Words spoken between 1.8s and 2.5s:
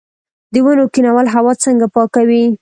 پاکوي؟